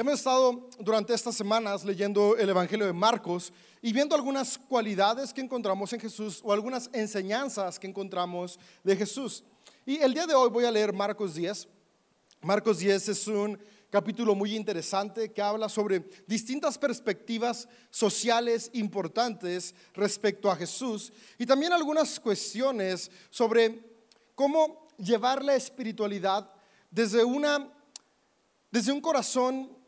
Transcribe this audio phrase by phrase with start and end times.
[0.00, 3.52] Hemos estado durante estas semanas leyendo el Evangelio de Marcos
[3.82, 9.44] y viendo algunas cualidades que encontramos en Jesús o algunas enseñanzas que encontramos de Jesús.
[9.84, 11.68] Y el día de hoy voy a leer Marcos 10.
[12.40, 13.58] Marcos 10 es un
[13.90, 21.74] capítulo muy interesante que habla sobre distintas perspectivas sociales importantes respecto a Jesús y también
[21.74, 23.84] algunas cuestiones sobre
[24.34, 26.50] cómo llevar la espiritualidad
[26.90, 27.70] desde una
[28.70, 29.79] desde un corazón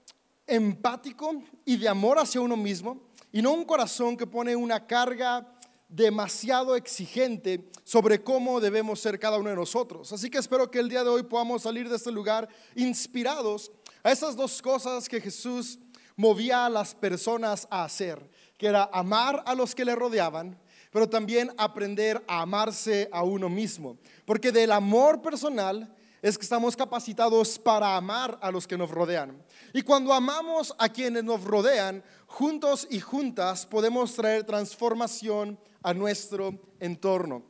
[0.53, 3.01] empático y de amor hacia uno mismo
[3.33, 5.47] y no un corazón que pone una carga
[5.89, 10.13] demasiado exigente sobre cómo debemos ser cada uno de nosotros.
[10.13, 13.73] Así que espero que el día de hoy podamos salir de este lugar inspirados
[14.03, 15.79] a esas dos cosas que Jesús
[16.17, 20.59] movía a las personas a hacer, que era amar a los que le rodeaban,
[20.91, 23.97] pero también aprender a amarse a uno mismo.
[24.27, 29.45] Porque del amor personal es que estamos capacitados para amar a los que nos rodean.
[29.73, 36.57] Y cuando amamos a quienes nos rodean, juntos y juntas podemos traer transformación a nuestro
[36.79, 37.43] entorno.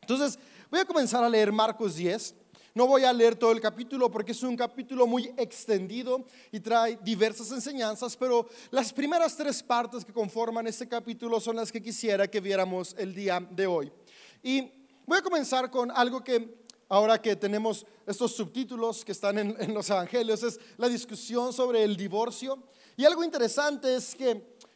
[0.00, 0.38] Entonces,
[0.70, 2.34] voy a comenzar a leer Marcos 10.
[2.74, 6.98] No voy a leer todo el capítulo porque es un capítulo muy extendido y trae
[7.02, 12.26] diversas enseñanzas, pero las primeras tres partes que conforman este capítulo son las que quisiera
[12.26, 13.92] que viéramos el día de hoy.
[14.42, 14.72] Y
[15.06, 16.63] voy a comenzar con algo que
[16.94, 21.96] ahora que tenemos estos subtítulos que están en, los evangelios, es la discusión sobre el
[21.96, 22.62] divorcio.
[22.96, 24.30] Y algo interesante es que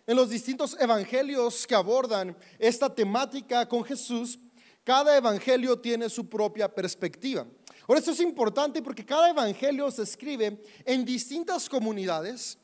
[0.04, 4.36] en los distintos evangelios que abordan esta temática con Jesús,
[4.82, 7.46] cada evangelio tiene su propia perspectiva.
[7.86, 12.58] Ahora, esto es importante porque cada evangelio se escribe en distintas comunidades,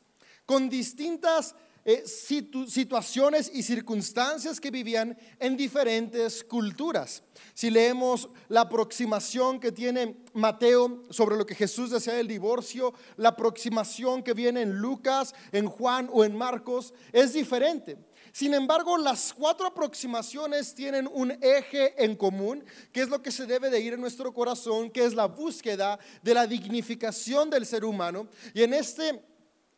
[0.45, 1.55] con distintas
[1.87, 7.21] eh, situaciones y circunstancias que vivían en diferentes culturas.
[7.53, 13.29] Si leemos la aproximación que tiene Mateo sobre lo que Jesús decía del divorcio, la
[13.29, 17.97] aproximación que viene en Lucas, en Juan o en Marcos, es diferente.
[18.31, 23.45] Sin embargo, las cuatro aproximaciones tienen un eje en común, que es lo que se
[23.45, 27.85] debe de ir en nuestro corazón, que es la búsqueda de la dignificación del ser
[27.85, 28.27] humano.
[28.55, 29.23] Y en este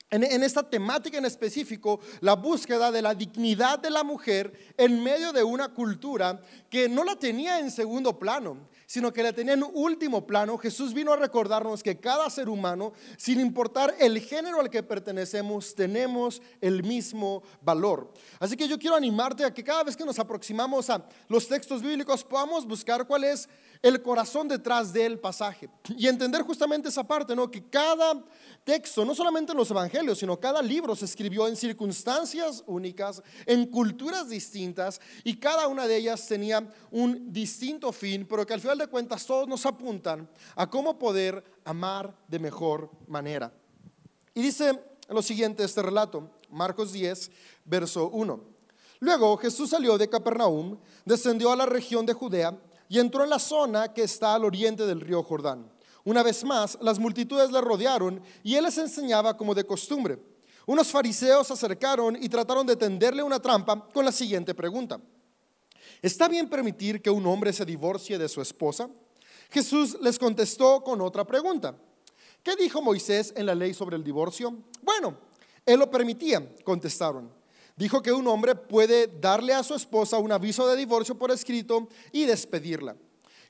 [0.10, 5.34] en, esta temática en específico, la búsqueda de la dignidad de la mujer en medio
[5.34, 9.66] de una cultura que no la tenía en segundo plano, sino que la tenía en
[9.74, 10.58] último plano.
[10.58, 15.76] Jesús vino a recordarnos que cada ser humano, sin importar el género al que pertenecemos,
[15.76, 18.12] tenemos el mismo valor.
[18.40, 21.82] Así que yo quiero animarte a que cada vez que nos aproximamos a los textos
[21.82, 23.50] bíblicos podamos buscar cuál es
[23.82, 27.52] el corazón detrás del pasaje y entender justamente esa parte, ¿no?
[27.52, 28.24] Que cada
[28.64, 33.66] texto, no solamente en los evangelios, sino cada libro se escribió en circunstancias únicas, en
[33.68, 38.77] culturas distintas y cada una de ellas tenía un distinto fin, pero que al final
[38.78, 43.54] de cuentas todos nos apuntan a cómo poder amar de mejor manera.
[44.34, 44.80] Y dice
[45.10, 47.32] lo siguiente este relato, Marcos 10,
[47.66, 48.40] verso 1.
[49.00, 52.58] Luego Jesús salió de Capernaum, descendió a la región de Judea,
[52.90, 55.70] y entró en la zona que está al oriente del río Jordán.
[56.04, 60.18] Una vez más, las multitudes le rodearon y él les enseñaba como de costumbre.
[60.66, 65.00] Unos fariseos se acercaron y trataron de tenderle una trampa con la siguiente pregunta.
[66.02, 68.90] ¿Está bien permitir que un hombre se divorcie de su esposa?
[69.50, 71.76] Jesús les contestó con otra pregunta.
[72.44, 74.56] ¿Qué dijo Moisés en la ley sobre el divorcio?
[74.82, 75.18] Bueno,
[75.66, 77.38] él lo permitía, contestaron
[77.78, 81.88] dijo que un hombre puede darle a su esposa un aviso de divorcio por escrito
[82.12, 82.98] y despedirla.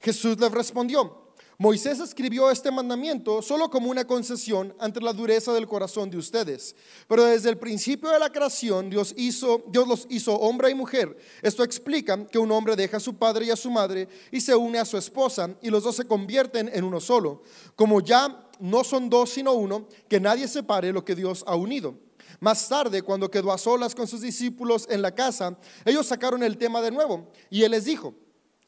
[0.02, 1.27] Jesús les respondió,
[1.60, 6.76] Moisés escribió este mandamiento solo como una concesión ante la dureza del corazón de ustedes.
[7.08, 11.18] Pero desde el principio de la creación Dios, hizo, Dios los hizo hombre y mujer.
[11.42, 14.56] Esto explica que un hombre deja a su padre y a su madre y se
[14.56, 17.42] une a su esposa y los dos se convierten en uno solo.
[17.76, 21.96] Como ya no son dos sino uno, que nadie separe lo que Dios ha unido.
[22.40, 26.60] Más tarde, cuando quedó a solas con sus discípulos en la casa, ellos sacaron el
[26.60, 28.14] tema de nuevo y él les dijo,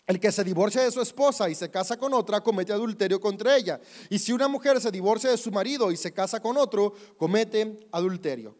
[0.09, 3.56] el que se divorcia de su esposa y se casa con otra comete adulterio contra
[3.56, 3.80] ella.
[4.09, 7.78] Y si una mujer se divorcia de su marido y se casa con otro, comete
[7.92, 8.57] adulterio.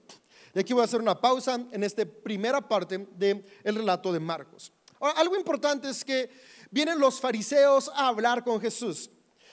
[0.54, 4.72] Y aquí voy a hacer una pausa en esta primera parte del relato de Marcos.
[5.00, 6.30] algo importante es que
[6.70, 9.10] vienen los fariseos a hablar con Jesús.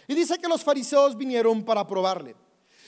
[0.06, 2.37] Y dice que los fariseos vinieron para probarle.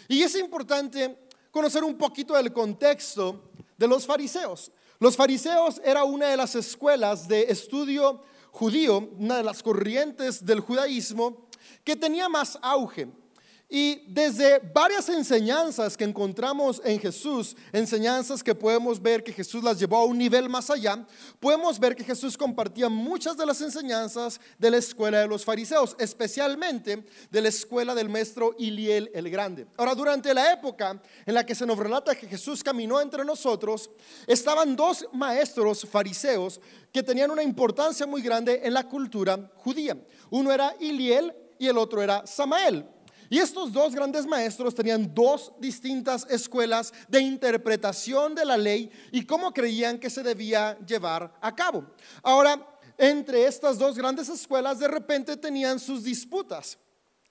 [0.06, 1.18] Y es importante
[1.50, 4.70] conocer un poquito del contexto de los fariseos.
[4.98, 8.22] Los fariseos era una de las escuelas de estudio
[8.58, 11.46] judío, una de las corrientes del judaísmo
[11.84, 13.06] que tenía más auge.
[13.70, 19.78] Y desde varias enseñanzas que encontramos en Jesús, enseñanzas que podemos ver que Jesús las
[19.78, 21.06] llevó a un nivel más allá,
[21.38, 25.94] podemos ver que Jesús compartía muchas de las enseñanzas de la escuela de los fariseos,
[25.98, 29.66] especialmente de la escuela del maestro Iliel el Grande.
[29.76, 33.90] Ahora, durante la época en la que se nos relata que Jesús caminó entre nosotros,
[34.26, 36.58] estaban dos maestros fariseos
[36.90, 39.94] que tenían una importancia muy grande en la cultura judía.
[40.30, 42.86] Uno era Iliel y el otro era Samael.
[43.30, 49.24] Y estos dos grandes maestros tenían dos distintas escuelas de interpretación de la ley y
[49.24, 51.84] cómo creían que se debía llevar a cabo.
[52.22, 52.66] Ahora,
[52.96, 56.78] entre estas dos grandes escuelas de repente tenían sus disputas.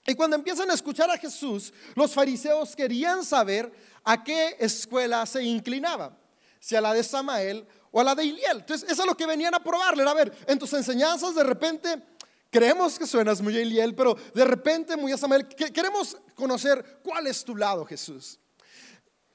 [0.06, 3.70] Y cuando empiezan a escuchar a Jesús, los fariseos querían saber
[4.04, 6.16] a qué escuela se inclinaba,
[6.60, 8.58] si a la de Samael o a la de Iliel.
[8.58, 10.08] Entonces, eso es lo que venían a probarle.
[10.08, 12.02] A ver, en tus enseñanzas de repente
[12.50, 15.46] Creemos que suenas muy a Eliel, pero de repente muy a Samuel.
[15.46, 18.38] Queremos conocer cuál es tu lado, Jesús.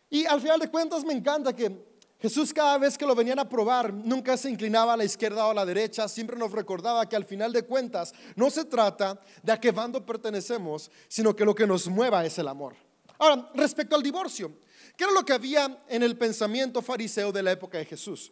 [0.10, 3.50] Y al final de cuentas me encanta que Jesús cada vez que lo venían a
[3.50, 7.18] probar, nunca se inclinaba a la izquierda o a la derecha, siempre nos recordaba que
[7.18, 11.54] al final de cuentas no se trata de a qué bando pertenecemos, sino que lo
[11.54, 12.75] que nos mueva es el amor.
[13.19, 14.54] Ahora, respecto al divorcio,
[14.95, 18.31] ¿qué era lo que había en el pensamiento fariseo de la época de Jesús?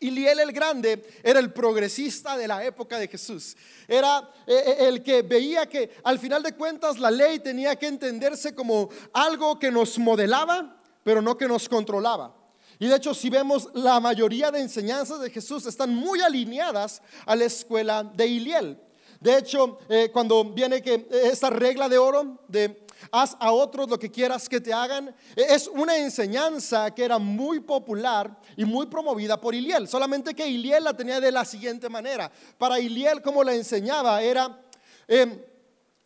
[0.00, 3.56] Iliel el Grande era el progresista de la época de Jesús.
[3.88, 7.86] Era eh, eh, el que veía que al final de cuentas la ley tenía que
[7.86, 12.34] entenderse como algo que nos modelaba, pero no que nos controlaba.
[12.78, 17.34] Y de hecho, si vemos la mayoría de enseñanzas de Jesús están muy alineadas a
[17.34, 18.78] la escuela de Iliel.
[19.18, 23.98] De hecho, eh, cuando viene que esta regla de oro de haz a otros lo
[23.98, 25.14] que quieras que te hagan.
[25.34, 30.46] E, es una enseñanza que era muy popular y muy promovida por Iliel, solamente que
[30.46, 32.30] Iliel la tenía de la siguiente manera.
[32.58, 34.60] Para Iliel, como la enseñaba, era,
[35.08, 35.40] em,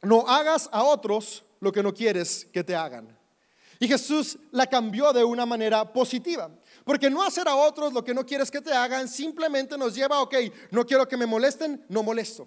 [0.03, 3.17] no hagas a otros lo que no quieres que te hagan.
[3.79, 6.51] Y Jesús la cambió de una manera positiva.
[6.85, 10.21] Porque no hacer a otros lo que no quieres que te hagan simplemente nos lleva,
[10.21, 10.35] ok,
[10.71, 12.47] no quiero que me molesten, no molesto.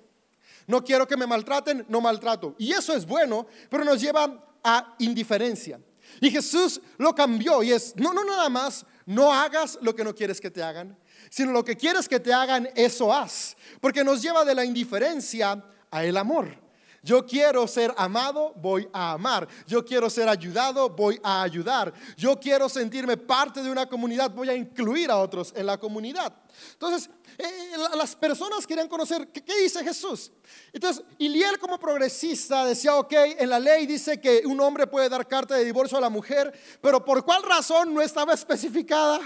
[0.68, 2.56] No quiero que me maltraten, no maltrato.
[2.58, 5.80] Y eso es bueno, pero nos lleva a indiferencia.
[6.22, 10.14] Y Jesús lo cambió y es, no, no nada más, no hagas lo que no
[10.14, 10.98] quieres que te hagan,
[11.30, 13.56] sino lo que quieres que te hagan, eso haz.
[13.82, 16.63] Porque nos lleva de la indiferencia a el amor.
[17.04, 19.46] Yo quiero ser amado, voy a amar.
[19.68, 21.94] Yo quiero ser ayudado, voy a ayudar.
[22.16, 26.34] Yo quiero sentirme parte de una comunidad, voy a incluir a otros en la comunidad.
[26.72, 30.32] Entonces, eh, las personas querían conocer ¿qué, dice Jesús.
[30.72, 35.28] Entonces, Iliel como progresista decía, ok, en la ley dice que un hombre puede dar
[35.28, 39.20] carta de divorcio a la mujer, pero ¿por cuál razón no estaba especificada?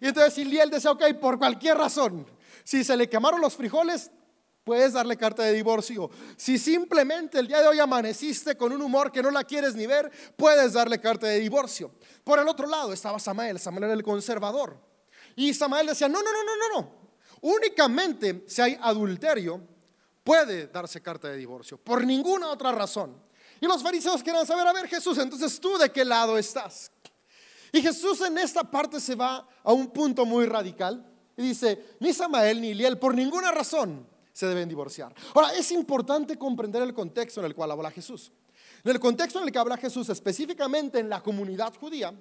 [0.00, 2.26] Y entonces Iliel decía, ok, por cualquier razón.
[2.64, 4.10] Si se le quemaron los frijoles,
[4.64, 6.10] puedes darle carta de divorcio.
[6.36, 9.86] Si simplemente el día de hoy amaneciste con un humor que no la quieres ni
[9.86, 11.90] ver, puedes darle carta de divorcio.
[12.24, 14.78] Por el otro lado estaba Samael, Samael era el conservador.
[15.36, 17.02] Y Samael decía, no, no, no, no, no, no.
[17.42, 19.60] Únicamente si hay adulterio,
[20.22, 23.20] puede darse carta de divorcio, por ninguna otra razón.
[23.60, 26.90] Y los fariseos querían saber, a ver Jesús, entonces tú de qué lado estás.
[27.72, 32.12] Y Jesús en esta parte se va a un punto muy radical y dice, ni
[32.12, 35.14] Samael ni Liel por ninguna razón se deben divorciar.
[35.34, 38.32] Ahora, es importante comprender el contexto en el cual habla Jesús.
[38.84, 42.12] En el contexto en el que habla Jesús, específicamente en la comunidad judía,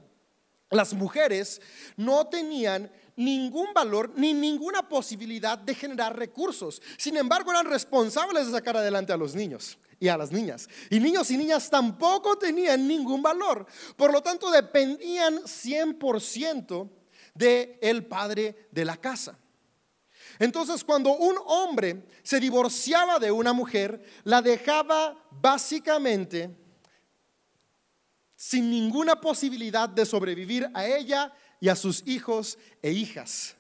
[0.69, 1.61] las mujeres
[1.97, 6.81] no tenían ningún valor ni ninguna posibilidad de generar recursos.
[6.97, 10.69] Sin embargo, eran responsables de sacar adelante a los niños y a las niñas.
[10.89, 13.65] Y niños y niñas tampoco tenían ningún valor.
[13.97, 16.89] Por lo tanto, dependían 100%
[17.33, 19.37] del el padre de la casa.
[20.41, 26.49] Entonces, cuando un hombre se divorciaba de una mujer, la dejaba básicamente
[28.35, 33.55] sin ninguna posibilidad de sobrevivir a ella y a sus hijos e hijas.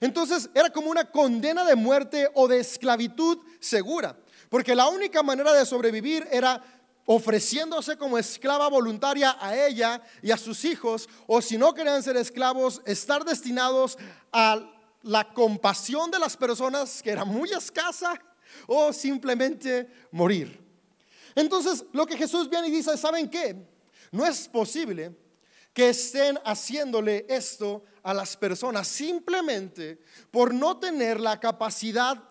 [0.00, 4.14] Entonces era como una condena de muerte o de esclavitud segura,
[4.50, 6.62] porque la única manera de sobrevivir era
[7.06, 12.18] ofreciéndose como esclava voluntaria a ella y a sus hijos, o si no querían ser
[12.18, 13.96] esclavos, estar destinados
[14.30, 14.60] a
[15.02, 18.20] la compasión de las personas, que era muy escasa,
[18.66, 20.60] o simplemente morir.
[21.34, 23.56] Entonces, lo que Jesús viene y dice, ¿saben qué?
[24.10, 25.16] No es posible
[25.72, 32.22] que estén haciéndole esto a las personas simplemente por no tener la capacidad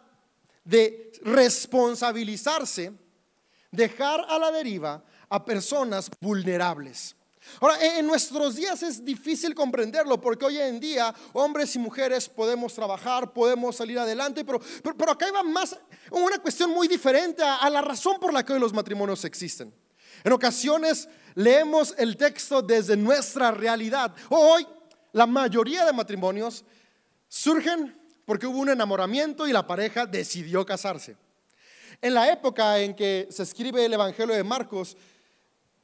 [0.63, 2.93] de responsabilizarse,
[3.71, 7.15] dejar a la deriva a personas vulnerables.
[7.59, 12.73] Ahora, en nuestros días es difícil comprenderlo porque hoy en día hombres y mujeres podemos
[12.73, 15.77] trabajar, podemos salir adelante, pero, pero, acá va más
[16.11, 19.73] una cuestión muy diferente a, a la razón por la que hoy los matrimonios existen.
[20.23, 24.13] En ocasiones leemos el texto desde nuestra realidad.
[24.29, 24.67] Hoy
[25.13, 26.63] la mayoría de matrimonios
[27.27, 31.17] surgen porque hubo un enamoramiento y la pareja decidió casarse.
[32.01, 34.97] En la época en que se escribe el Evangelio de Marcos,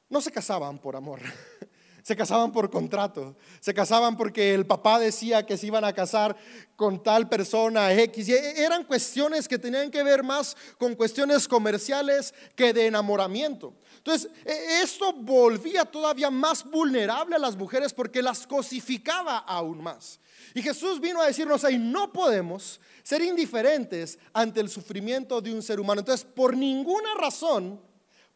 [0.09, 1.19] no se casaban por amor,
[2.03, 6.37] se casaban por contrato, se casaban porque el papá decía que se iban a casar
[6.75, 8.29] con tal persona X.
[8.29, 13.73] Eran cuestiones que tenían que ver más con cuestiones comerciales que de enamoramiento.
[13.97, 20.21] Entonces, e, esto volvía todavía más vulnerable a las mujeres porque las cosificaba aún más.
[20.53, 25.61] Y Jesús vino a decirnos ahí, no podemos ser indiferentes ante el sufrimiento de un
[25.61, 25.99] ser humano.
[25.99, 27.81] Entonces, por ninguna razón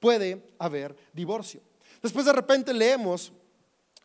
[0.01, 1.61] puede haber divorcio.
[2.01, 3.31] Después de repente leemos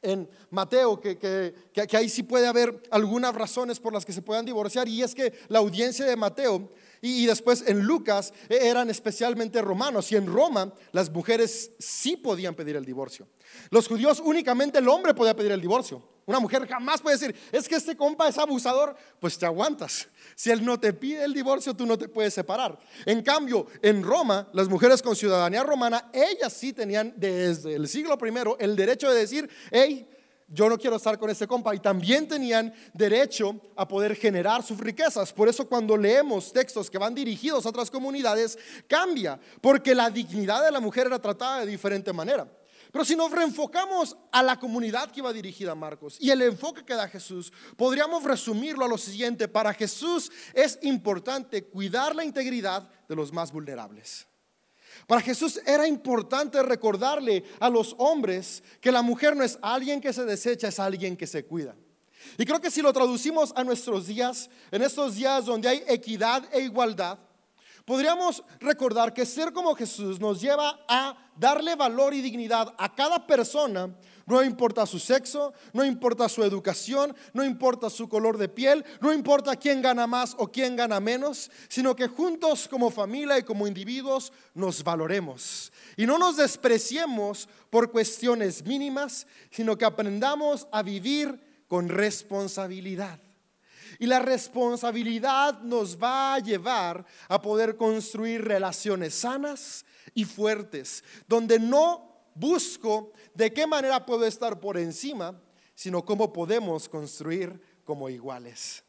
[0.03, 4.45] en Mateo, que, que, ahí sí puede haber algunas razones por las que se puedan
[4.45, 9.63] divorciar, y es que la audiencia de Mateo y, después en Lucas e, eran especialmente
[9.63, 13.29] romanos, y en Roma las mujeres sí podían pedir el divorcio.
[13.71, 16.03] Los judíos únicamente el hombre podía pedir el divorcio.
[16.27, 20.09] Una mujer jamás puede decir, es que este compa es abusador, pues te aguantas.
[20.35, 22.79] Si él no te pide el divorcio, tú no te puedes separar.
[23.05, 28.19] En cambio, en Roma, las mujeres con ciudadanía romana, ellas sí tenían desde el siglo
[28.21, 30.09] I el derecho de decir, hey,
[30.49, 31.75] yo no quiero estar con este compa.
[31.75, 35.33] Y también tenían derecho a poder generar sus riquezas.
[35.33, 40.65] Por eso cuando leemos textos que van dirigidos a otras comunidades, cambia, porque la dignidad
[40.65, 42.49] de la mujer era tratada de diferente manera.
[42.93, 46.85] Pero si nos reenfocamos a la comunidad que iba dirigida a Marcos y el enfoque
[46.85, 49.49] que da Jesús, podríamos resumirlo a lo siguiente.
[49.49, 54.27] Para Jesús es importante cuidar la integridad de los más vulnerables.
[55.07, 60.13] Para Jesús era importante recordarle a los hombres que la mujer no es alguien que
[60.13, 61.75] se desecha, es alguien que se cuida.
[62.39, 66.45] Y creo que si lo traducimos a nuestros días, en estos días donde hay equidad
[66.53, 67.19] e igualdad,
[67.85, 73.27] podríamos recordar que ser como Jesús nos lleva a darle valor y dignidad a cada
[73.27, 73.95] persona,
[74.27, 79.13] no importa su sexo, no importa su educación, no importa su color de piel, no
[79.13, 83.69] importa quién gana más o quién gana menos, sino que juntos como familia y como
[83.69, 85.73] individuos nos valoremos.
[85.97, 93.21] Y no nos despreciemos por cuestiones mínimas, sino que aprendamos a vivir con responsabilidad.
[94.01, 101.61] Y la responsabilidad nos va a llevar a poder construir relaciones sanas y fuertes, donde
[101.61, 105.39] no busco de qué manera puedo estar por encima,
[105.75, 108.83] sino cómo podemos construir como iguales.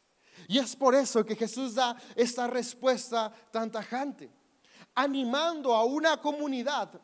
[0.46, 4.30] Y es por eso que Jesús da esta respuesta tan tajante,
[4.94, 7.00] animando a una comunidad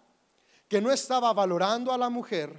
[0.68, 2.56] que no estaba valorando a la mujer,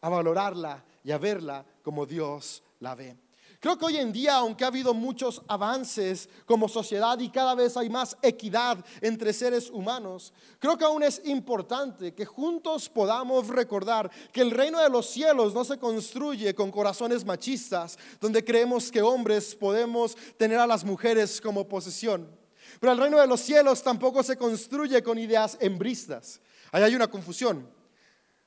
[0.00, 3.16] a valorarla y a verla como Dios la ve.
[3.60, 7.76] Creo que hoy en día, aunque ha habido muchos avances como sociedad y cada vez
[7.76, 14.08] hay más equidad entre seres humanos, creo que aún es importante que juntos podamos recordar
[14.32, 19.02] que el reino de los cielos no se construye con corazones machistas, donde creemos que
[19.02, 22.30] hombres podemos tener a las mujeres como posesión.
[22.78, 26.40] Pero el reino de los cielos tampoco se construye con ideas embristas.
[26.70, 27.77] Ahí hay una confusión.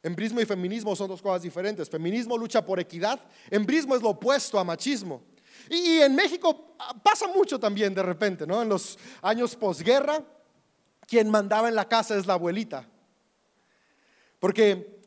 [0.03, 1.89] Embrismo y feminismo son dos cosas diferentes.
[1.89, 5.21] Feminismo lucha por equidad, embrismo es lo opuesto a machismo.
[5.69, 8.61] Y, en México ah, pasa mucho también de repente, ¿no?
[8.61, 10.23] En los años posguerra,
[11.07, 12.87] quien mandaba en la casa es la abuelita.
[14.39, 14.99] Porque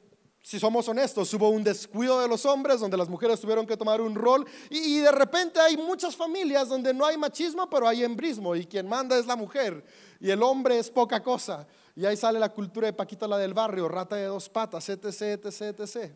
[0.43, 4.01] si somos honestos, hubo un descuido de los hombres donde las mujeres tuvieron que tomar
[4.01, 8.55] un rol y, de repente hay muchas familias donde no hay machismo, pero hay embrismo
[8.55, 9.83] y quien manda es la mujer
[10.21, 11.67] y el hombre es poca cosa.
[11.97, 15.45] Y ahí sale la cultura de Paquita la del barrio, rata de dos patas, etc,
[15.45, 16.13] etc, etc.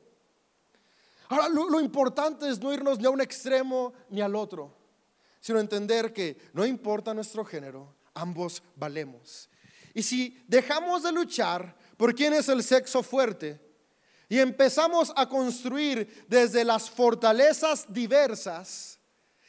[1.28, 4.74] Ahora, lo, importante es no irnos ni a un extremo ni al otro,
[5.40, 9.48] sino entender que no importa nuestro género, ambos valemos.
[9.94, 13.60] Y si dejamos de luchar por quién es el sexo fuerte
[14.28, 18.98] y empezamos a construir desde las fortalezas diversas,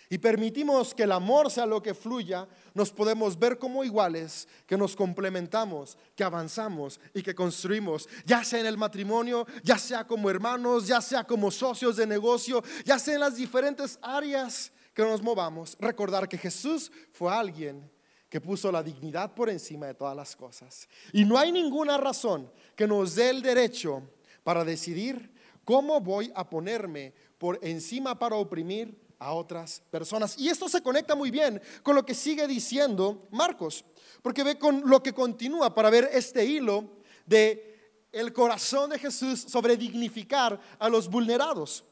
[0.09, 2.47] y permitimos que el amor sea lo que fluya,
[2.79, 8.61] nos podemos ver como iguales, que nos complementamos, que avanzamos y que construimos, ya sea
[8.61, 13.15] en el matrimonio, ya sea como hermanos, ya sea como socios de negocio, ya sea
[13.15, 15.75] en las diferentes áreas que nos movamos.
[15.81, 17.91] Recordar que Jesús fue alguien
[18.29, 20.87] que puso la dignidad por encima de todas las cosas.
[21.11, 24.03] Y no hay ninguna razón que nos dé el derecho
[24.41, 25.33] para decidir
[25.65, 30.37] cómo voy a ponerme por encima para oprimir a otras personas.
[30.37, 33.85] Y esto se conecta muy bien con lo que sigue diciendo Marcos,
[34.21, 36.85] porque ve con lo que continúa para ver este hilo
[37.25, 37.65] de
[38.11, 41.83] el corazón de Jesús sobre dignificar a los vulnerados.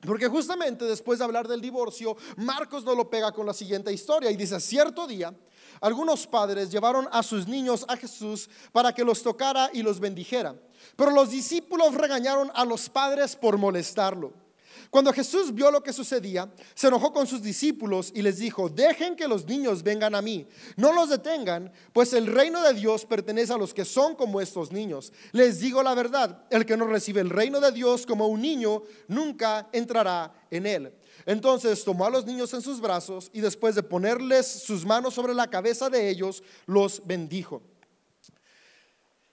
[0.00, 4.30] Porque justamente después de hablar del divorcio, Marcos no lo pega con la siguiente historia
[4.30, 5.34] y dice, cierto día,
[5.80, 10.54] algunos padres llevaron a sus niños a Jesús para que los tocara y los bendijera.
[10.96, 14.43] Pero los discípulos regañaron a los padres por molestarlo.
[14.90, 19.16] Cuando Jesús vio lo que sucedía, se enojó con sus discípulos y les dijo, dejen
[19.16, 23.52] que los niños vengan a mí, no los detengan, pues el reino de Dios pertenece
[23.52, 25.12] a los que son como estos niños.
[25.32, 28.82] Les digo la verdad, el que no recibe el reino de Dios como un niño,
[29.08, 30.94] nunca entrará en él.
[31.26, 35.34] Entonces tomó a los niños en sus brazos y después de ponerles sus manos sobre
[35.34, 37.62] la cabeza de ellos, los bendijo.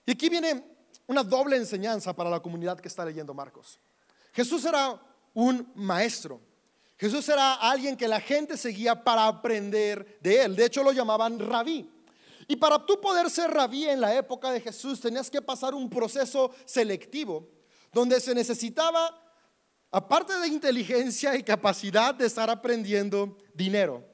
[0.06, 0.64] Y aquí viene
[1.06, 3.78] una doble enseñanza para la comunidad que está leyendo Marcos.
[4.32, 5.00] Jesús era
[5.34, 6.40] un maestro.
[6.96, 10.54] Jesús era alguien que la gente seguía para aprender de él.
[10.56, 11.90] De hecho, lo llamaban rabí.
[12.46, 15.88] Y para tú poder ser rabí en la época de Jesús, tenías que pasar un
[15.88, 17.48] proceso selectivo,
[17.92, 19.20] donde se necesitaba,
[19.90, 24.04] aparte de inteligencia y capacidad, de estar aprendiendo dinero.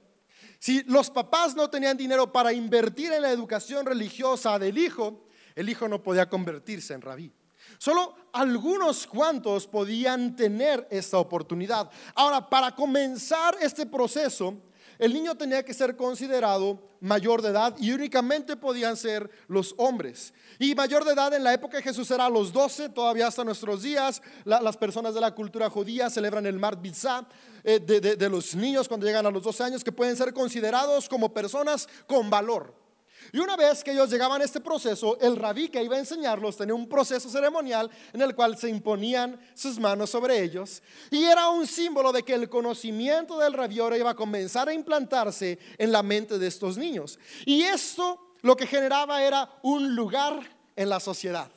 [0.59, 5.69] Si los papás no tenían dinero para invertir en la educación religiosa del hijo, el
[5.69, 7.33] hijo no podía convertirse en rabí.
[7.77, 11.91] Solo algunos cuantos podían tener esta oportunidad.
[12.15, 14.55] Ahora, para comenzar este proceso,
[14.99, 20.35] el niño tenía que ser considerado mayor de edad y únicamente podían ser los hombres.
[20.59, 23.45] Y mayor de edad en la época de Jesús era a los 12, todavía hasta
[23.45, 24.21] nuestros días.
[24.45, 27.27] las personas de la cultura judía celebran el Bitzah
[27.63, 31.33] eh, de los niños cuando llegan a los 12 años que pueden ser considerados como
[31.33, 32.88] personas con valor.
[33.33, 36.57] Y una vez que ellos llegaban a este proceso, el rabí que iba a enseñarlos
[36.57, 40.83] tenía un proceso ceremonial en el cual se imponían sus manos sobre ellos.
[41.11, 44.75] Y era un símbolo de que el conocimiento del rabí ahora iba a comenzar a
[44.75, 47.19] implantarse en la mente de estos niños.
[47.45, 50.41] Y esto lo que generaba era un lugar
[50.77, 51.51] en la sociedad.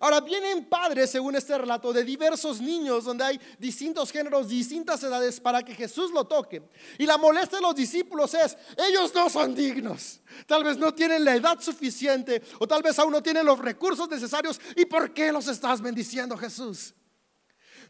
[0.00, 5.40] Ahora vienen padres, según este relato, de diversos niños donde hay distintos géneros, distintas edades
[5.40, 6.62] para que Jesús lo toque.
[6.98, 10.20] Y la molestia de los discípulos es, ellos no son dignos.
[10.46, 14.08] Tal vez no tienen la edad suficiente o tal vez aún no tienen los recursos
[14.08, 14.60] necesarios.
[14.76, 16.94] ¿Y por qué los estás bendiciendo, Jesús?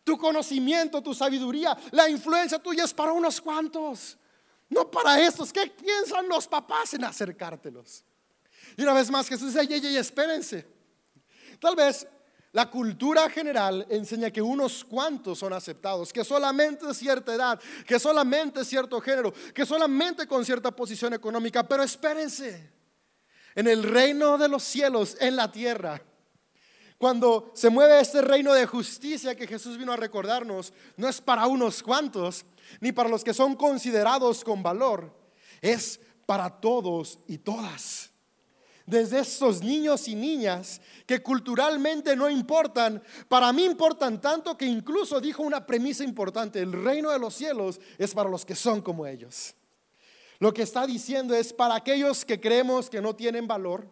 [0.03, 4.19] Tu conocimiento, tu sabiduría, la influencia tuya es para unos cuantos,
[4.69, 5.53] no para estos.
[5.53, 8.05] ¿Qué piensan los papás en acercártelos?
[8.77, 10.74] Y una vez más Jesús dice, ey, espérense.
[11.61, 12.07] Tal vez
[12.55, 18.65] la cultura general enseña que unos cuantos son aceptados, que solamente cierta edad, que solamente
[18.65, 21.67] cierto género, que solamente con cierta posición económica.
[21.67, 22.71] Pero espérense,
[23.57, 26.01] en el reino de los cielos, en la tierra,
[26.97, 31.49] cuando se mueve este reino de justicia que Jesús vino a recordarnos, no es para
[31.49, 32.45] unos cuantos,
[32.79, 35.13] ni para los que son considerados con valor,
[35.61, 38.14] es para todos y todas
[38.87, 45.21] desde estos niños y niñas que culturalmente no importan, para mí importan tanto que incluso
[45.21, 49.07] dijo una premisa importante, el reino de los cielos es para los que son como
[49.07, 49.55] ellos.
[50.39, 53.89] Lo que está diciendo es para aquellos que creemos que no tienen valor,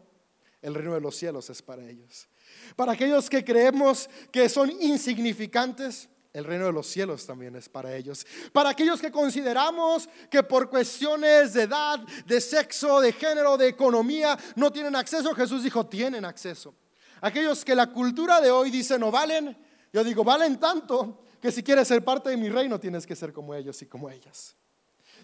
[0.60, 2.28] el reino de los cielos es para ellos.
[2.76, 7.94] Para aquellos que creemos que son insignificantes, el reino de los cielos también es para
[7.94, 8.26] ellos.
[8.52, 14.38] Para aquellos que consideramos que por cuestiones de edad, de sexo, de género, de economía,
[14.56, 16.74] no tienen acceso, Jesús dijo, tienen acceso.
[17.20, 19.56] Aquellos que la cultura de hoy dice no valen,
[19.92, 23.32] yo digo, valen tanto que si quieres ser parte de mi reino tienes que ser
[23.32, 24.56] como ellos y como ellas.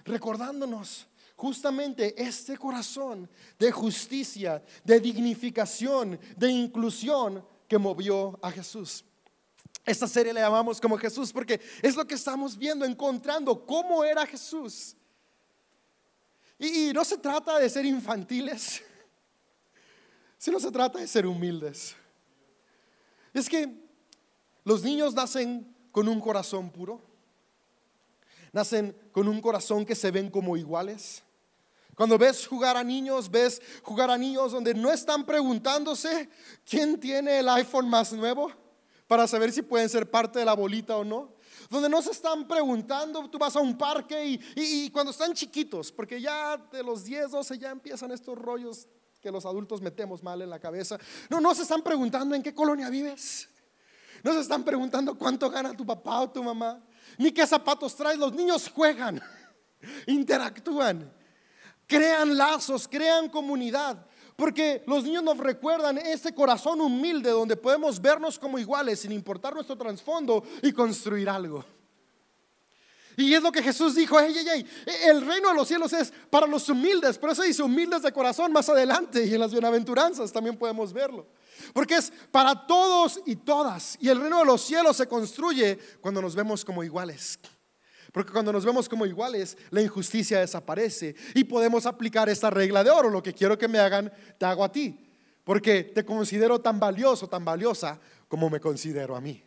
[0.04, 9.04] Recordándonos justamente este corazón de justicia, de dignificación, de inclusión que movió a Jesús.
[9.84, 14.26] Esta serie le llamamos como Jesús porque es lo que estamos viendo, encontrando cómo era
[14.26, 14.94] Jesús.
[16.58, 18.82] Y, no se trata de ser infantiles,
[20.38, 21.94] sino se trata de ser humildes.
[23.32, 23.72] Es que
[24.64, 27.00] los niños nacen con un corazón puro,
[28.52, 31.22] nacen con un corazón que se ven como iguales.
[31.94, 36.28] Cuando ves jugar a niños, ves jugar a niños donde no están preguntándose
[36.68, 38.52] quién tiene el iPhone más nuevo
[39.08, 41.32] para saber si pueden ser parte de la bolita o no.
[41.70, 46.20] Donde no se están preguntando, tú vas a un parque y, cuando están chiquitos, porque
[46.20, 48.86] ya de los 10, 12 ya empiezan estos rollos
[49.20, 50.98] que los adultos metemos mal en la cabeza.
[51.28, 53.48] No, no se están preguntando en qué colonia vives.
[54.22, 56.82] No se están preguntando cuánto gana tu papá o tu mamá,
[57.16, 58.18] ni qué zapatos traes.
[58.18, 59.20] Los niños juegan,
[60.06, 61.12] interactúan,
[61.86, 64.06] crean lazos, crean comunidad.
[64.38, 69.52] Porque los niños nos recuerdan ese corazón humilde donde podemos vernos como iguales sin importar
[69.52, 71.64] nuestro trasfondo y construir algo.
[73.16, 77.18] Y es lo que Jesús dijo, el reino de los cielos es para los humildes,
[77.18, 81.26] por eso dice humildes de corazón más adelante y en las bienaventuranzas también podemos verlo.
[81.72, 83.98] Porque es para todos y todas.
[84.00, 87.40] Y el reino de los cielos se construye cuando nos vemos como iguales.
[88.12, 92.90] Porque cuando nos vemos como iguales, la injusticia desaparece y podemos aplicar esta regla de
[92.90, 93.10] oro.
[93.10, 94.98] Lo que quiero que me hagan, te hago a ti.
[95.44, 99.42] Porque te considero tan valioso, tan valiosa como me considero a mí.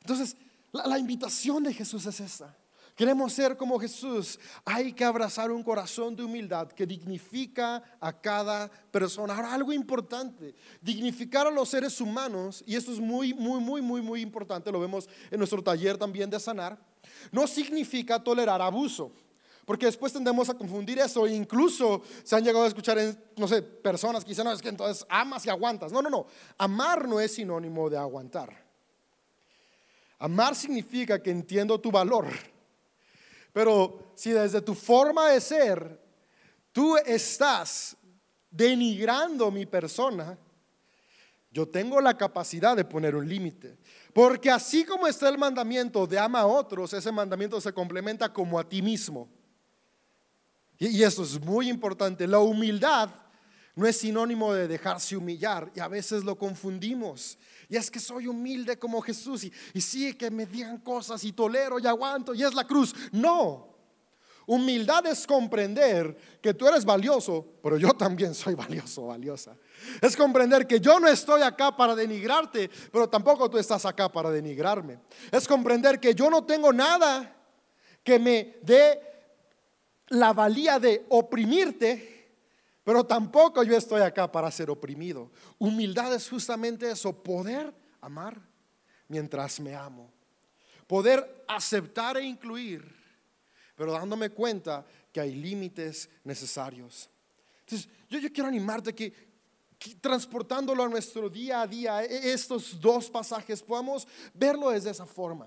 [0.00, 0.36] Entonces,
[0.72, 2.56] la, invitación de Jesús es esta.
[2.98, 4.40] Queremos ser como Jesús.
[4.64, 9.36] Hay que abrazar un corazón de humildad que dignifica a cada persona.
[9.36, 14.02] Ahora, algo importante, dignificar a los seres humanos, y esto es muy, muy, muy, muy,
[14.02, 16.76] muy importante, lo vemos en nuestro taller también de sanar,
[17.30, 19.12] no significa tolerar abuso.
[19.64, 22.98] Porque después tendemos a confundir eso e incluso se han llegado a escuchar,
[23.36, 25.92] no sé, personas que dicen, no, es que entonces amas y aguantas.
[25.92, 26.26] No, no, no.
[26.56, 28.60] Amar no es sinónimo de aguantar.
[30.18, 32.26] Amar significa que entiendo tu valor
[33.52, 36.00] pero si desde tu forma de ser
[36.72, 37.96] tú estás
[38.50, 40.38] denigrando mi persona,
[41.50, 43.78] yo tengo la capacidad de poner un límite.
[44.12, 48.58] Porque así como está el mandamiento de ama a otros, ese mandamiento se complementa como
[48.58, 49.28] a ti mismo.
[50.78, 52.26] Y, eso es muy importante.
[52.26, 53.10] La humildad
[53.78, 57.38] no es sinónimo de dejarse humillar y a veces lo confundimos.
[57.68, 61.32] Y es que soy humilde como Jesús y, y sí que me digan cosas y
[61.32, 62.92] tolero y aguanto y es la cruz.
[63.12, 63.68] No.
[64.46, 69.56] Humildad es comprender que tú eres valioso, pero yo también soy valioso, valiosa.
[70.00, 74.30] Es comprender que yo no estoy acá para denigrarte, pero tampoco tú estás acá para
[74.30, 74.98] denigrarme.
[75.30, 77.36] Es comprender que yo no tengo nada
[78.02, 79.00] que me dé
[80.08, 82.17] la valía de oprimirte,
[82.88, 85.30] pero tampoco yo estoy acá para ser oprimido.
[85.58, 87.70] Humildad es justamente eso, poder
[88.00, 88.40] amar
[89.08, 90.10] mientras me amo.
[90.86, 92.90] Poder aceptar e incluir,
[93.76, 97.10] pero dándome cuenta que hay límites necesarios.
[97.60, 99.12] Entonces, yo, quiero animarte que,
[99.78, 105.04] que transportándolo a nuestro día a día, e, estos dos pasajes, podamos verlo desde esa
[105.04, 105.46] forma.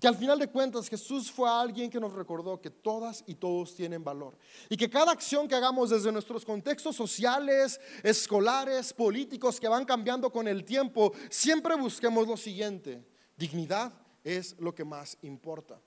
[0.00, 3.74] Que al final de cuentas Jesús fue alguien que nos recordó que todas y todos
[3.74, 4.34] tienen valor.
[4.70, 10.32] Y que cada acción que hagamos desde nuestros contextos sociales, escolares, políticos que van cambiando
[10.32, 13.06] con el tiempo, siempre busquemos lo siguiente.
[13.36, 13.92] Dignidad
[14.24, 15.78] es lo que más importa.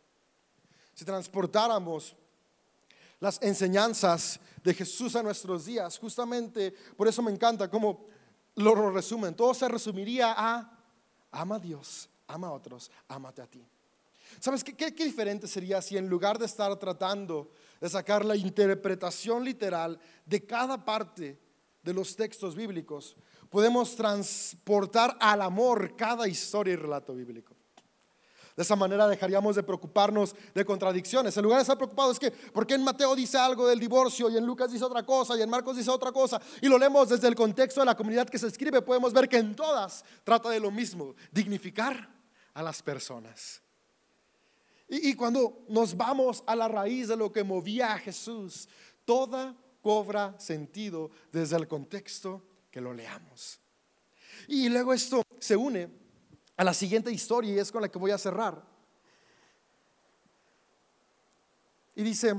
[0.94, 2.16] Si transportáramos
[3.20, 8.06] las enseñanzas de Jesús a nuestros días, justamente por eso me encanta cómo
[8.56, 9.34] lo resumen.
[9.34, 10.80] Todo se resumiría a
[11.32, 13.66] ama a Dios, ama a otros, amate a ti.
[14.40, 20.00] ¿Sabes qué, diferente sería si en lugar de estar tratando de sacar la interpretación literal
[20.26, 21.40] de cada parte
[21.82, 23.16] de los textos bíblicos,
[23.50, 27.56] podemos transportar al amor cada historia y relato bíblico?
[28.56, 31.36] De esa manera dejaríamos de preocuparnos de contradicciones.
[31.36, 34.30] En lugar de estar preocupados es que, ¿por qué en Mateo dice algo del divorcio
[34.30, 36.40] y en Lucas dice otra cosa y en Marcos dice otra cosa?
[36.62, 39.38] Y lo leemos desde el contexto de la comunidad que se escribe, podemos ver que
[39.38, 42.08] en todas trata de lo mismo, dignificar
[42.54, 43.63] a las personas.
[44.96, 48.70] Y, cuando nos vamos a la raíz de lo que movía a Jesús,
[49.06, 53.60] toda cobra sentido desde el contexto que lo leamos.
[54.48, 55.90] Y luego esto se une
[56.56, 58.64] a la siguiente historia y es con la que voy a cerrar.
[61.96, 62.36] Y dice,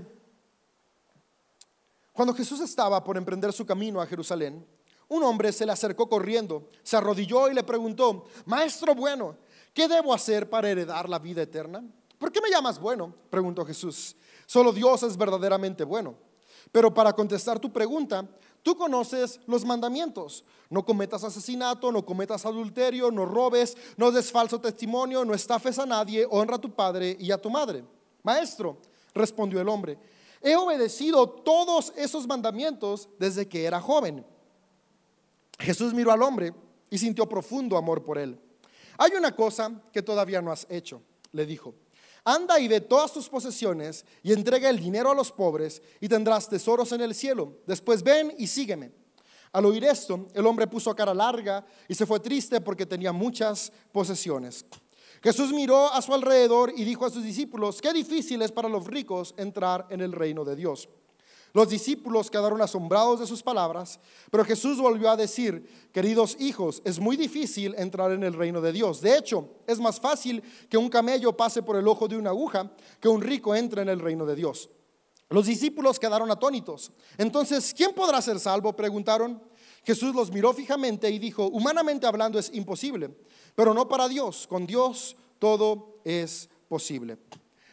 [2.13, 4.65] cuando Jesús estaba por emprender su camino a Jerusalén,
[5.09, 9.39] un hombre se le acercó corriendo, se arrodilló y le preguntó, Maestro bueno,
[9.73, 11.85] ¿qué debo hacer para heredar la vida eterna?
[12.19, 13.15] ¿Por qué me llamas bueno?
[13.31, 14.17] preguntó Jesús.
[14.47, 16.15] Solo Dios es verdaderamente bueno.
[16.73, 18.27] Pero para contestar tu pregunta,
[18.63, 20.45] tú conoces los mandamientos.
[20.71, 25.87] No cometas asesinato, no cometas adulterio, no robes, no des falso testimonio, no estafes a
[25.87, 27.85] nadie, honra a tu padre y a tu madre.
[28.23, 28.79] Maestro,
[29.15, 29.99] respondió el hombre,
[30.41, 34.25] he obedecido todos esos mandamientos desde que era joven.
[35.59, 36.53] Jesús miró al hombre
[36.91, 38.41] y sintió profundo amor por él.
[38.99, 41.75] Hay una cosa que todavía no has hecho, le dijo
[42.25, 46.49] Anda y ve todas tus posesiones y entrega el dinero a los pobres y tendrás
[46.49, 47.59] tesoros en el cielo.
[47.67, 48.93] Después ven y sígueme.
[49.53, 53.71] Al oír esto, el hombre puso cara larga y se fue triste porque tenía muchas
[53.93, 54.65] posesiones.
[55.23, 58.87] Jesús miró a su alrededor y dijo a sus discípulos, qué difícil es para los
[58.87, 60.89] ricos entrar en el reino de Dios.
[61.55, 66.99] Los discípulos quedaron asombrados de sus palabras, pero Jesús volvió a decir, queridos hijos, es
[66.99, 69.01] muy difícil entrar en el reino de Dios.
[69.01, 72.73] De hecho, es más fácil que un camello pase por el ojo de una aguja
[72.99, 74.69] que un rico entre en el reino de Dios.
[75.31, 76.91] Los discípulos quedaron atónitos.
[77.19, 78.75] Entonces, ¿quién podrá ser salvo?
[78.75, 79.41] Preguntaron.
[79.85, 83.17] Jesús los miró fijamente y dijo, humanamente hablando es imposible,
[83.55, 84.49] pero no para Dios.
[84.49, 87.17] Con Dios todo es posible.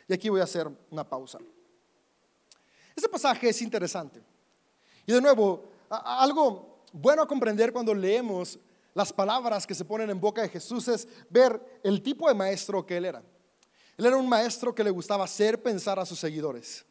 [0.08, 1.39] Y aquí voy a hacer una pausa.
[2.95, 4.21] Este pasaje es interesante.
[5.06, 8.60] Y de nuevo, algo bueno a comprender cuando leemos
[8.93, 12.86] las palabras que se ponen en boca de Jesús es ver el tipo de maestro
[12.86, 13.23] que él era.
[13.97, 16.86] Él era un maestro que le gustaba hacer pensar a sus seguidores.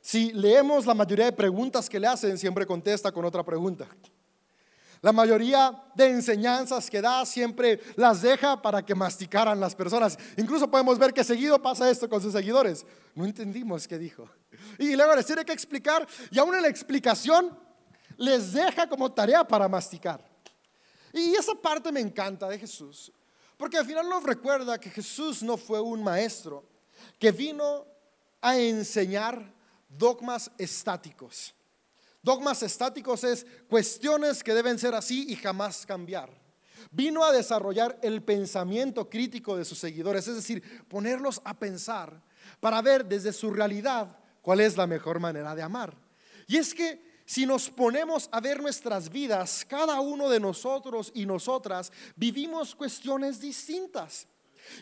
[0.00, 3.88] Si leemos la mayoría de preguntas que le hacen, siempre contesta con otra pregunta.
[5.00, 10.18] La mayoría de enseñanzas que da siempre las deja para que masticaran las personas.
[10.36, 12.84] Incluso podemos ver que seguido pasa esto con sus seguidores.
[13.14, 14.28] No entendimos qué dijo.
[14.78, 17.56] Y luego les tiene que explicar y aún en la explicación
[18.16, 20.24] les deja como tarea para masticar.
[21.12, 23.10] Y esa parte me encanta de Jesús,
[23.56, 26.64] porque al final nos recuerda que Jesús no fue un maestro
[27.18, 27.86] que vino
[28.40, 29.52] a enseñar
[29.88, 31.54] dogmas estáticos.
[32.22, 36.30] Dogmas estáticos es cuestiones que deben ser así y jamás cambiar.
[36.90, 42.22] Vino a desarrollar el pensamiento crítico de sus seguidores, es decir, ponerlos a pensar
[42.60, 45.96] para ver desde su realidad cuál es la mejor manera de amar.
[46.46, 51.26] Y es que si nos ponemos a ver nuestras vidas, cada uno de nosotros y
[51.26, 54.26] nosotras vivimos cuestiones distintas.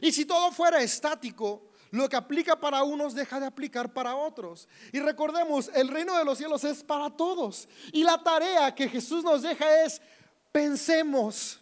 [0.00, 4.68] Y si todo fuera estático, lo que aplica para unos deja de aplicar para otros.
[4.92, 7.68] Y recordemos, el reino de los cielos es para todos.
[7.92, 10.00] Y la tarea que Jesús nos deja es,
[10.52, 11.60] pensemos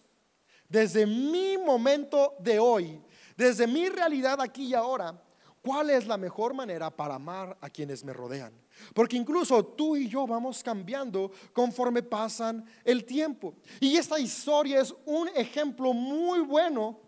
[0.69, 3.01] desde mi momento de hoy,
[3.37, 5.21] desde mi realidad aquí y ahora,
[5.63, 8.53] cuál es la mejor manera para amar a quienes me rodean.
[8.93, 13.55] Porque incluso tú y yo vamos cambiando conforme pasan el tiempo.
[13.81, 17.01] Y esta historia es un ejemplo muy bueno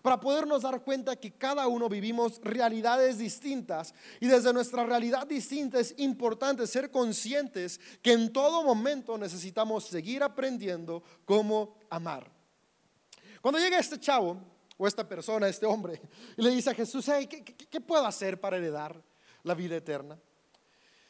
[0.00, 5.78] para podernos dar cuenta que cada uno vivimos realidades distintas y desde nuestra realidad distinta
[5.78, 12.30] es importante ser conscientes que en todo momento necesitamos seguir aprendiendo cómo amar.
[13.40, 14.38] Cuando llega este chavo
[14.78, 16.00] o esta persona, este hombre,
[16.36, 19.02] y le dice a Jesús, ¿qué, puedo hacer para heredar
[19.42, 20.18] la vida eterna?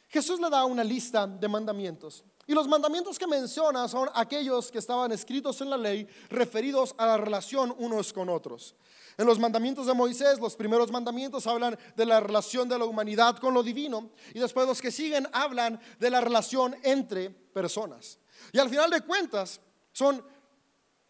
[0.08, 2.24] Jesús le da una lista de mandamientos.
[2.46, 7.06] Y los mandamientos que menciona son aquellos que estaban escritos en la ley referidos a
[7.06, 8.74] la relación unos con otros.
[9.16, 13.36] En los mandamientos de Moisés, los primeros mandamientos hablan de la relación de la humanidad
[13.36, 18.18] con lo divino y después los que siguen hablan de la relación entre personas.
[18.52, 19.60] Y al final de cuentas
[19.92, 20.24] son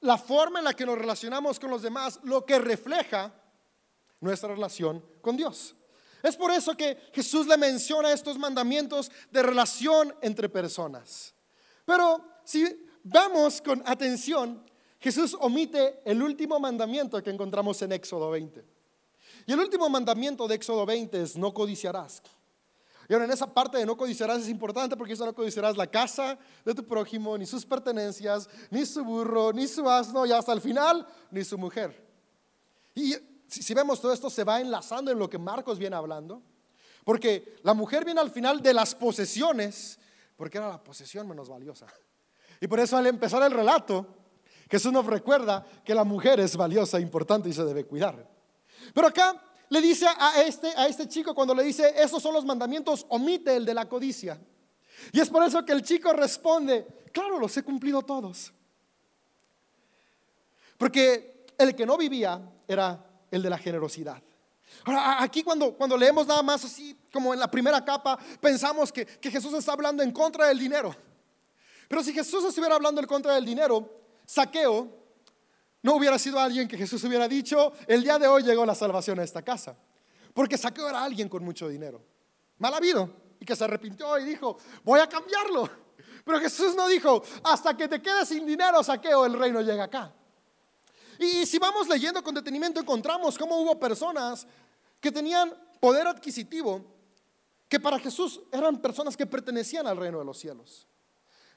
[0.01, 3.33] la forma en la que nos relacionamos con los demás lo que refleja
[4.21, 5.75] nuestra relación con Dios.
[6.22, 11.35] Es por eso que Jesús le menciona estos mandamientos de relación entre personas.
[11.85, 12.64] Pero si
[13.02, 14.64] vamos con atención,
[15.00, 18.64] Jesús omite el último mandamiento que encontramos en Éxodo 20.
[19.46, 22.22] Y el último mandamiento de Éxodo 20 es no codiciarás.
[23.08, 25.88] Y ahora en esa parte de no codiciarás es importante porque eso no codiciarás la
[25.88, 30.52] casa de tu prójimo, ni sus pertenencias, ni su burro, ni su asno, y hasta
[30.52, 32.00] el final, ni su mujer.
[32.94, 33.16] Y
[33.61, 36.43] si, vemos todo esto, se va enlazando en lo que Marcos viene hablando.
[37.05, 39.99] Porque la mujer viene al final de las posesiones,
[40.37, 41.87] porque era la posesión menos valiosa.
[42.61, 44.07] Y por eso al empezar el relato,
[44.71, 48.27] Jesús nos recuerda que la mujer es valiosa, importante y se debe cuidar.
[48.95, 52.45] Pero acá le dice a este, a este chico, cuando le dice, esos son los
[52.45, 54.41] mandamientos, omite el de la codicia.
[55.12, 58.53] Y es por eso que el chico responde, claro, los he cumplido todos.
[60.79, 64.23] Porque el que no vivía era el de la generosidad.
[64.85, 69.05] Ahora, aquí cuando, cuando leemos nada más así, como en la primera capa, pensamos que,
[69.05, 70.95] que Jesús está hablando en contra del dinero.
[71.88, 73.90] Pero si Jesús estuviera hablando en contra del dinero,
[74.25, 75.03] saqueo
[75.83, 79.18] no hubiera sido alguien que Jesús hubiera dicho, el día de hoy llegó la salvación
[79.18, 79.77] a esta casa.
[80.33, 82.01] Porque saqueo era alguien con mucho dinero,
[82.59, 85.68] mal habido, y que se arrepintió y dijo, voy a cambiarlo.
[86.25, 90.12] Pero Jesús no dijo, hasta que te quedes sin dinero, saqueo, el reino llega acá.
[91.22, 94.44] Y si vamos leyendo con detenimiento, encontramos cómo hubo personas
[95.00, 96.85] que tenían poder adquisitivo,
[97.68, 100.87] que para Jesús eran personas que pertenecían al reino de los cielos.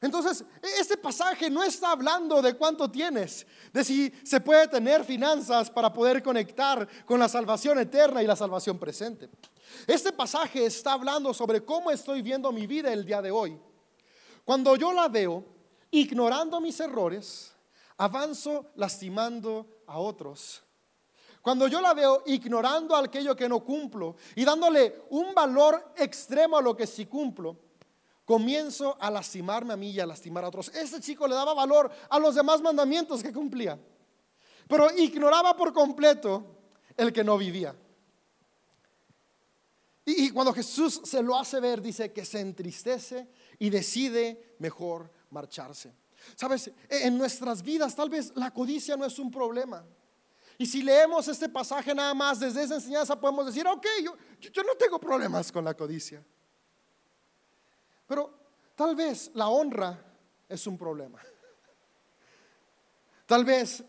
[0.01, 0.45] Entonces,
[0.79, 5.91] este pasaje no está hablando de cuánto tienes, de si se puede tener finanzas para
[5.91, 9.29] poder conectar con la salvación eterna y la salvación presente.
[9.87, 13.59] Este pasaje está hablando sobre cómo estoy viendo mi vida el día de hoy.
[14.43, 15.43] Cuando yo la veo,
[15.89, 17.54] ignorando mis errores,
[17.97, 20.63] avanzo lastimando a otros.
[21.41, 26.61] Cuando yo la veo ignorando aquello que no cumplo y dándole un valor extremo a
[26.61, 27.57] lo que sí cumplo,
[28.25, 30.69] comienzo a lastimarme a mí y a lastimar a otros.
[30.69, 33.79] Ese chico le daba valor a los demás mandamientos que cumplía,
[34.67, 36.43] pero ignoraba por completo
[36.97, 37.75] el que no vivía.
[40.07, 43.27] Y, cuando Jesús se lo hace ver, dice que se entristece
[43.57, 45.93] y decide mejor marcharse.
[46.35, 49.85] Sabes, en nuestras vidas tal vez la codicia no es un problema.
[50.57, 54.63] Y si leemos este pasaje nada más desde esa enseñanza podemos decir, ok, yo, yo
[54.63, 56.23] no tengo problemas con la codicia.
[58.07, 58.33] Pero
[58.75, 60.01] tal vez la honra
[60.47, 61.19] es un problema.
[63.25, 63.83] Tal vez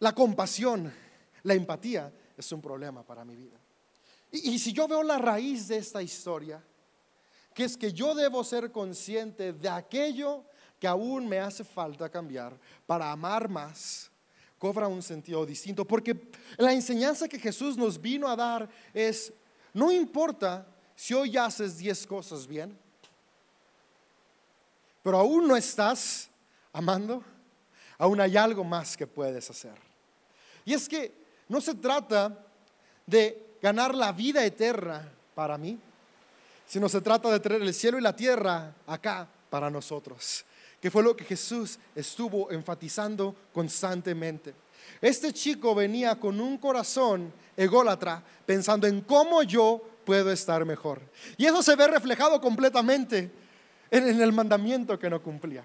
[0.00, 0.92] la compasión,
[1.42, 3.58] la empatía es un problema para mi vida.
[4.30, 6.62] Y, si yo veo la raíz de esta historia,
[7.54, 10.44] que es que yo debo ser consciente de aquello
[10.78, 14.10] que aún me hace falta cambiar para amar más,
[14.58, 15.84] cobra un sentido distinto.
[15.84, 19.32] Porque la enseñanza que Jesús nos vino a dar es,
[19.72, 22.76] no importa si hoy haces 10 cosas bien,
[25.02, 26.28] pero aún no estás
[26.72, 27.22] amando,
[27.98, 29.74] aún hay algo más que puedes hacer.
[30.64, 31.14] Y es que
[31.48, 32.46] no se trata
[33.06, 35.78] de ganar la vida eterna para mí,
[36.66, 40.44] sino se trata de traer el cielo y la tierra acá para nosotros,
[40.80, 44.54] que fue lo que Jesús estuvo enfatizando constantemente.
[45.00, 51.00] Este chico venía con un corazón ególatra, pensando en cómo yo puedo estar mejor.
[51.36, 53.30] Y eso se ve reflejado completamente
[53.90, 55.64] en, el mandamiento que no cumplía.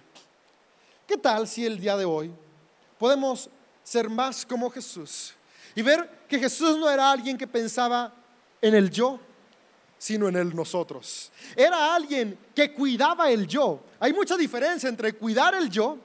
[1.07, 2.31] ¿Qué tal si el día de hoy
[2.97, 3.49] podemos
[3.83, 5.33] ser más como Jesús
[5.73, 8.13] y ver que Jesús no era alguien que pensaba
[8.61, 9.19] en el yo,
[9.99, 11.31] sino en el nosotros?
[11.55, 13.83] Era alguien que cuidaba el yo.
[13.99, 15.99] Hay mucha diferencia entre cuidar el yo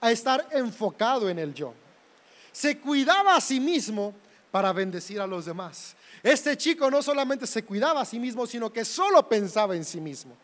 [0.00, 1.74] a estar enfocado en el yo.
[2.52, 4.14] Se cuidaba a sí mismo
[4.50, 5.94] para bendecir a los demás.
[6.22, 10.00] Este chico no solamente se cuidaba a sí mismo, sino que solo pensaba en sí
[10.00, 10.34] mismo.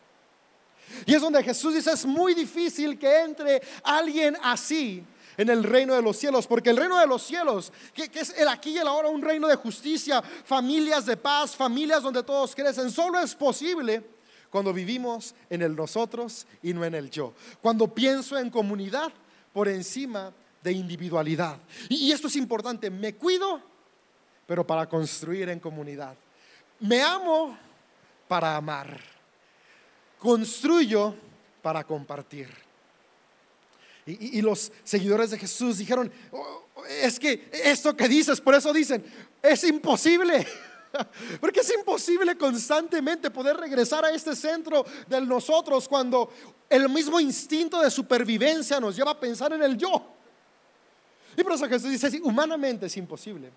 [1.05, 5.03] Y es donde Jesús dice, es muy difícil que entre alguien así
[5.37, 8.47] en el reino de los cielos, porque el reino de los cielos, que, es el
[8.47, 12.91] aquí y el ahora, un reino de justicia, familias de paz, familias donde todos crecen,
[12.91, 14.03] solo es posible
[14.49, 17.33] cuando vivimos en el nosotros y no en el yo.
[17.61, 19.11] Cuando pienso en comunidad
[19.53, 21.59] por encima de individualidad.
[21.87, 23.61] Y, esto es importante, me cuido,
[24.45, 26.15] pero para construir en comunidad.
[26.79, 27.57] Me amo
[28.27, 29.17] para amar
[30.17, 31.15] construyo
[31.61, 32.66] para compartir.
[34.07, 36.63] Y, los seguidores de Jesús dijeron, oh,
[37.01, 39.03] es que esto que dices, por eso dicen,
[39.43, 40.47] es imposible.
[41.41, 46.31] Porque es imposible constantemente poder regresar a este centro de nosotros cuando
[46.69, 50.13] el mismo instinto de supervivencia nos lleva a pensar en el yo.
[51.35, 53.51] Y por eso Jesús dice, humanamente es imposible,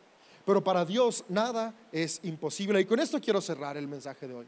[0.44, 2.80] pero para Dios nada es imposible.
[2.80, 4.46] Y con esto quiero cerrar el mensaje de hoy.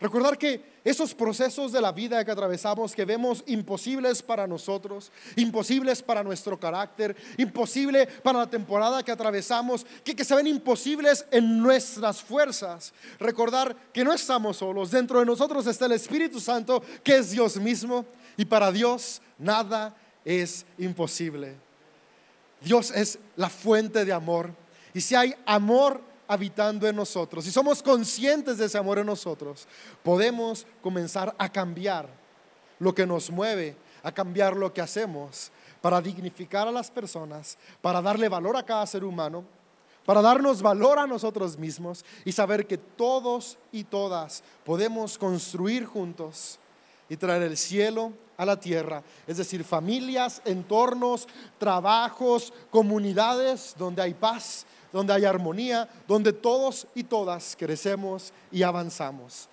[0.00, 6.02] Recordar que esos procesos de la vida que atravesamos, que vemos imposibles para nosotros, imposibles
[6.02, 11.58] para nuestro carácter, imposible para la temporada que atravesamos, que, que se ven imposibles en
[11.58, 12.92] nuestras fuerzas.
[13.18, 17.56] Recordar que no estamos solos, dentro de nosotros está el Espíritu Santo, que es Dios
[17.56, 18.06] mismo,
[18.36, 21.56] y para Dios nada es imposible.
[22.60, 24.52] Dios es la fuente de amor.
[24.94, 29.66] Y si hay amor habitando en nosotros, si somos conscientes de ese amor en nosotros,
[30.02, 32.08] podemos comenzar a cambiar
[32.78, 38.02] lo que nos mueve, a cambiar lo que hacemos para dignificar a las personas, para
[38.02, 39.44] darle valor a cada ser humano,
[40.04, 46.58] para darnos valor a nosotros mismos y saber que todos y todas podemos construir juntos
[47.08, 51.26] y traer el cielo a la tierra, es decir, familias, entornos,
[51.58, 59.46] trabajos, comunidades donde hay paz, donde hay armonía, donde todos y todas crecemos y avanzamos.